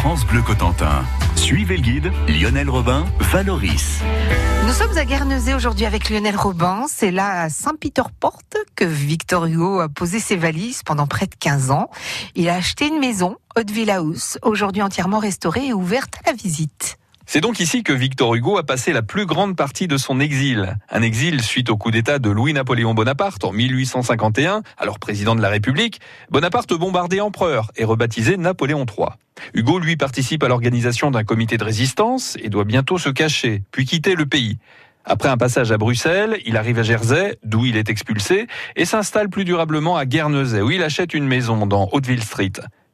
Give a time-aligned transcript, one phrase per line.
[0.00, 1.04] France Bleu Cotentin.
[1.36, 4.00] Suivez le guide Lionel Robin, Valoris.
[4.66, 6.86] Nous sommes à Guernesey aujourd'hui avec Lionel Robin.
[6.88, 8.40] C'est là à Saint-Peter-Port
[8.74, 11.90] que Victor Hugo a posé ses valises pendant près de 15 ans.
[12.34, 16.96] Il a acheté une maison, Hauteville House, aujourd'hui entièrement restaurée et ouverte à la visite.
[17.32, 20.76] C'est donc ici que Victor Hugo a passé la plus grande partie de son exil.
[20.90, 25.48] Un exil suite au coup d'État de Louis-Napoléon Bonaparte en 1851, alors président de la
[25.48, 26.00] République.
[26.30, 29.10] Bonaparte bombardé empereur et rebaptisé Napoléon III.
[29.54, 33.84] Hugo, lui, participe à l'organisation d'un comité de résistance et doit bientôt se cacher, puis
[33.84, 34.58] quitter le pays.
[35.04, 39.28] Après un passage à Bruxelles, il arrive à Jersey, d'où il est expulsé, et s'installe
[39.28, 42.50] plus durablement à Guernesey, où il achète une maison dans Hauteville Street.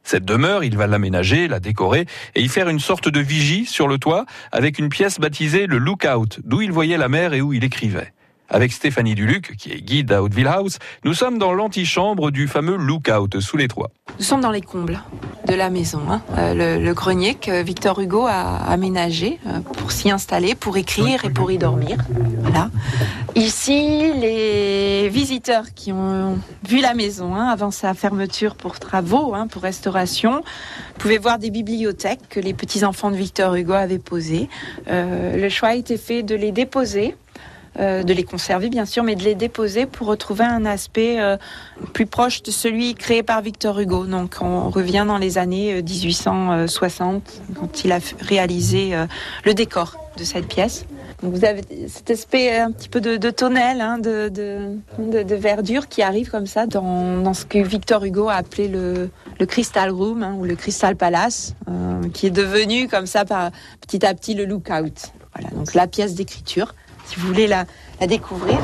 [0.07, 3.89] Cette demeure, il va l'aménager, la décorer et y faire une sorte de vigie sur
[3.89, 7.51] le toit avec une pièce baptisée le Lookout, d'où il voyait la mer et où
[7.51, 8.13] il écrivait.
[8.49, 12.77] Avec Stéphanie Duluc, qui est guide à Hauteville House, nous sommes dans l'antichambre du fameux
[12.77, 13.91] Lookout sous les toits.
[14.19, 15.01] Nous sommes dans les combles
[15.47, 16.21] de la maison, hein.
[16.37, 21.29] euh, le, grenier que Victor Hugo a aménagé euh, pour s'y installer, pour écrire et
[21.29, 21.97] pour y dormir.
[22.41, 22.69] Voilà.
[23.35, 29.47] Ici, les visiteurs qui ont vu la maison hein, avant sa fermeture pour travaux, hein,
[29.47, 30.41] pour restauration,
[30.97, 34.49] pouvaient voir des bibliothèques que les petits enfants de Victor Hugo avaient posées.
[34.89, 37.15] Euh, le choix a été fait de les déposer
[37.77, 41.37] de les conserver bien sûr, mais de les déposer pour retrouver un aspect euh,
[41.93, 44.05] plus proche de celui créé par Victor Hugo.
[44.05, 48.93] Donc on revient dans les années 1860 euh, quand il a réalisé
[49.43, 50.85] le décor de cette pièce.
[51.21, 55.87] Donc vous avez cet aspect un petit peu de, de tonnelle, hein, de, de, verdure
[55.87, 60.23] qui arrive comme ça dans, ce que Victor Hugo a appelé le, le Crystal Room
[60.23, 61.55] hein, ou le Crystal Palace,
[62.13, 65.11] qui est devenu comme ça par, petit à petit le Lookout.
[65.33, 66.73] Voilà, donc la pièce d'écriture
[67.07, 67.65] si vous voulez la,
[68.05, 68.57] découvrir.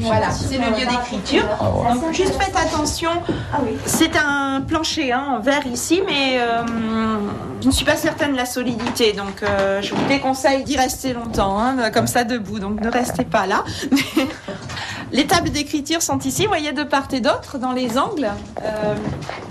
[0.00, 1.44] Voilà, c'est le lieu d'écriture.
[1.60, 3.10] Ah, Donc juste faites attention.
[3.84, 6.62] C'est un plancher hein, en verre ici, mais euh,
[7.60, 9.12] je ne suis pas certaine de la solidité.
[9.12, 12.58] Donc euh, je vous déconseille d'y rester longtemps, hein, comme ça debout.
[12.58, 13.64] Donc ne restez pas là.
[15.12, 18.28] Les tables d'écriture sont ici, vous voyez, de part et d'autre, dans les angles.
[18.62, 18.94] Euh,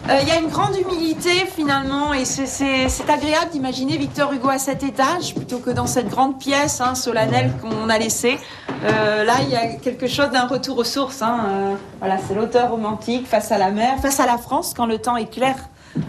[0.10, 4.58] euh, il y a une grande humilité finalement, et c'est agréable d'imaginer Victor Hugo à
[4.58, 8.38] cet étage plutôt que dans cette grande pièce hein, solennelle qu'on a laissée.
[8.84, 11.22] Euh, là, il y a quelque chose d'un retour aux sources.
[11.22, 11.78] Hein.
[12.00, 15.16] voilà, c'est l'auteur romantique face à la mer, face à la France quand le temps
[15.16, 15.56] est clair.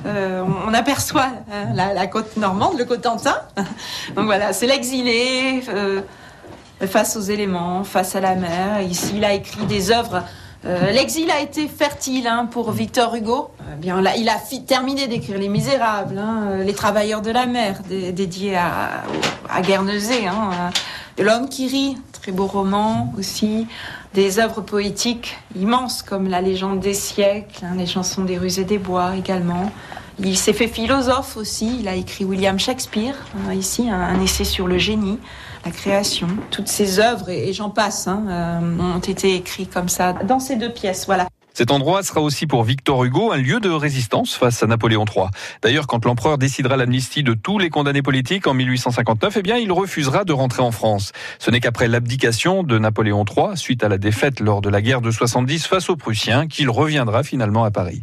[0.04, 1.28] on, aperçoit
[1.72, 3.36] la, la, côte normande, le Cotentin.
[4.16, 5.62] Donc voilà, c'est l'exilé
[6.84, 8.82] face aux éléments, face à la mer.
[8.82, 10.22] Ici, il a écrit des œuvres.
[10.64, 13.50] Euh, l'exil a été fertile hein, pour Victor Hugo.
[13.60, 17.80] Euh, bien, il a terminé d'écrire Les Misérables, hein, euh, Les Travailleurs de la mer,
[17.88, 20.26] dédié à, Guernesey.
[20.26, 20.70] Hein,
[21.18, 23.66] L'homme qui rit, très beau roman aussi.
[24.12, 28.78] Des œuvres poétiques immenses comme La légende des siècles, les chansons des rues et des
[28.78, 29.70] bois également.
[30.18, 31.78] Il s'est fait philosophe aussi.
[31.80, 33.14] Il a écrit William Shakespeare,
[33.54, 35.18] ici, un essai sur le génie
[35.66, 36.28] la création.
[36.50, 40.56] Toutes ces œuvres, et, j'en passe, hein, euh, ont été écrites comme ça, dans ces
[40.56, 41.06] deux pièces.
[41.06, 41.26] Voilà.
[41.54, 45.26] Cet endroit sera aussi pour Victor Hugo un lieu de résistance face à Napoléon III.
[45.62, 49.72] D'ailleurs, quand l'empereur décidera l'amnistie de tous les condamnés politiques en 1859, eh bien, il
[49.72, 51.12] refusera de rentrer en France.
[51.38, 55.00] Ce n'est qu'après l'abdication de Napoléon III, suite à la défaite lors de la guerre
[55.00, 58.02] de 70 face aux Prussiens, qu'il reviendra finalement à Paris.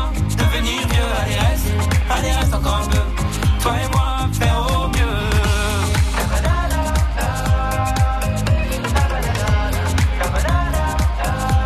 [2.21, 2.99] Allez, reste encore un peu.
[3.63, 5.21] Toi et moi, faire au mieux.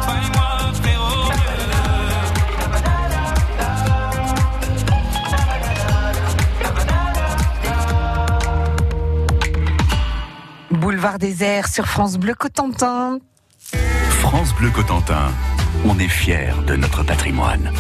[0.02, 1.36] Toi et moi, faire au
[10.72, 10.80] mieux.
[10.80, 13.20] Boulevard désert sur France Bleu Cotentin.
[14.22, 15.32] France Bleu Cotentin,
[15.86, 17.74] on est fiers de notre patrimoine.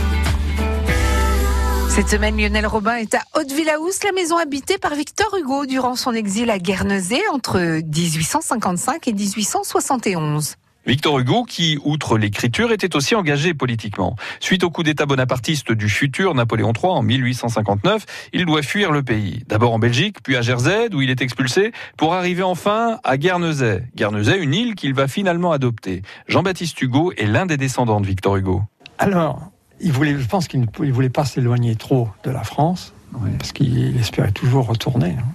[1.95, 6.11] Cette semaine, Lionel Robin est à Haute-Villaous, la maison habitée par Victor Hugo durant son
[6.11, 10.55] exil à Guernesey entre 1855 et 1871.
[10.85, 14.17] Victor Hugo, qui, outre l'écriture, était aussi engagé politiquement.
[14.41, 19.01] Suite au coup d'État bonapartiste du futur Napoléon III en 1859, il doit fuir le
[19.01, 19.45] pays.
[19.47, 23.83] D'abord en Belgique, puis à Jersey, d'où il est expulsé, pour arriver enfin à Guernesey.
[23.95, 26.01] Guernesey, une île qu'il va finalement adopter.
[26.27, 28.63] Jean-Baptiste Hugo est l'un des descendants de Victor Hugo.
[28.97, 29.51] Alors,
[29.81, 32.93] il voulait, je pense qu'il ne il voulait pas s'éloigner trop de la France,
[33.39, 35.15] parce qu'il espérait toujours retourner.
[35.19, 35.25] hein.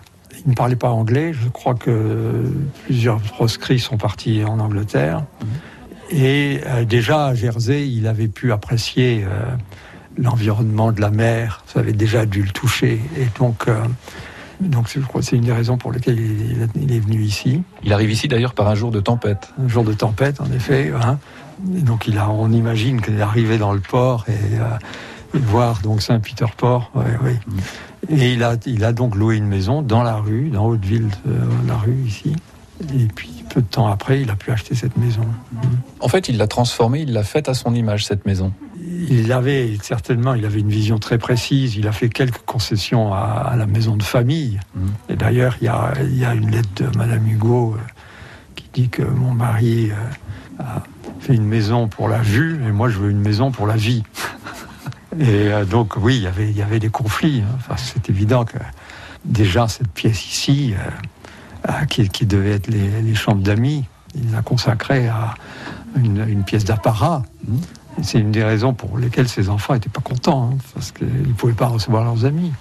[0.46, 1.32] Il ne parlait pas anglais.
[1.34, 2.50] Je crois que
[2.84, 5.24] plusieurs proscrits sont partis en Angleterre.
[6.10, 9.42] Et euh, déjà à Jersey, il avait pu apprécier euh,
[10.16, 11.62] l'environnement de la mer.
[11.66, 13.00] Ça avait déjà dû le toucher.
[13.18, 13.82] Et donc, euh,
[14.60, 17.62] donc je crois que c'est une des raisons pour lesquelles il, il est venu ici.
[17.84, 19.52] Il arrive ici d'ailleurs par un jour de tempête.
[19.62, 20.90] Un jour de tempête, en effet.
[20.98, 21.18] hein.
[21.76, 25.38] Et donc, il a, on imagine qu'il est arrivé dans le port et, euh, et
[25.38, 26.90] voir donc Saint-Peter-Port.
[26.94, 27.32] ouais, oui.
[28.08, 31.68] Et il a, il a donc loué une maison dans la rue, dans Haute-Ville, de
[31.68, 32.34] la rue ici.
[32.98, 35.26] Et puis, peu de temps après, il a pu acheter cette maison.
[36.00, 38.52] En fait, il l'a transformée, il l'a faite à son image, cette maison.
[39.10, 41.76] Il avait certainement, il avait une vision très précise.
[41.76, 43.18] Il a fait quelques concessions à,
[43.52, 44.60] à la maison de famille.
[44.74, 44.90] Mhm.
[45.10, 47.80] Et d'ailleurs, il y a, il y a une lettre de Madame Hugo euh,
[48.56, 49.94] qui dit que mon mari euh,
[50.62, 50.82] a
[51.34, 54.02] une maison pour la vue et moi je veux une maison pour la vie.
[55.18, 57.42] Et euh, donc oui, il y avait, des conflits.
[57.42, 57.74] hein.
[57.76, 58.58] C'est évident que
[59.24, 63.84] déjà cette pièce ici, euh, euh, qui, devait être les, chambres d'amis,
[64.14, 65.34] il l'a consacrée à
[65.96, 67.22] une, pièce d'apparat.
[68.02, 71.32] C'est une des raisons pour lesquelles ses enfants n'étaient pas contents, hein, parce qu'ils ne
[71.32, 72.52] pouvaient pas recevoir leurs amis.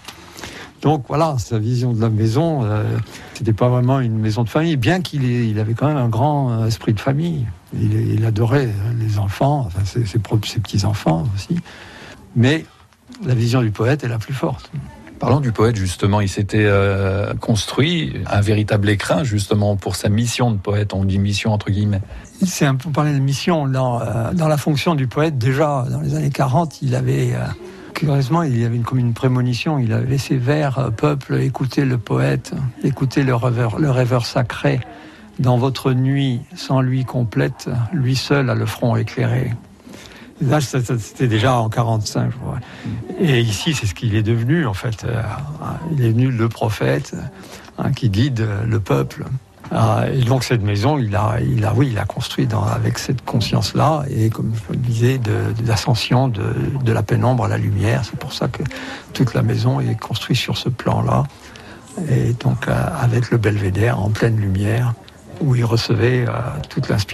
[0.82, 2.98] Donc voilà, sa vision de la maison, euh,
[3.36, 6.10] c'était pas vraiment une maison de famille, bien qu'il ait- il avait quand même un
[6.10, 7.46] grand esprit de famille.
[7.74, 11.60] Il, il adorait euh, les enfants, enfin ses, ses propres- ses petits-enfants aussi.
[12.36, 12.66] Mais
[13.26, 14.72] la vision du poète est la plus forte.
[15.20, 20.50] Parlant du poète, justement, il s'était euh, construit un véritable écrin, justement, pour sa mission
[20.50, 20.94] de poète.
[20.94, 22.02] On dit mission entre guillemets.
[22.46, 25.38] C'est un peu parler de mission dans, euh, dans la fonction du poète.
[25.38, 27.44] Déjà, dans les années 40, il avait, euh,
[27.94, 29.78] curieusement, il y avait une, comme une prémonition.
[29.78, 34.80] Il avait ses vers, peuple, écoutez le poète, le rêveur, le rêveur sacré.
[35.40, 39.54] Dans votre nuit, sans lui complète, lui seul a le front éclairé.
[40.42, 42.60] Là, c'était déjà en 45, je crois.
[43.20, 45.04] Et ici, c'est ce qu'il est devenu, en fait.
[45.04, 45.22] Euh,
[45.92, 47.14] Il est devenu le prophète
[47.78, 49.26] hein, qui guide euh, le peuple.
[49.72, 53.24] Ah, et donc cette maison, il a, il a, oui, il a construit avec cette
[53.24, 57.58] conscience-là et comme je le disais, de, de l'ascension de, de la pénombre à la
[57.58, 58.02] lumière.
[58.04, 58.64] C'est pour ça que
[59.14, 61.24] toute la maison est construite sur ce plan-là
[62.10, 64.94] et donc euh, avec le belvédère en pleine lumière
[65.40, 66.32] où il recevait euh,
[66.70, 67.08] toute l'inspiration.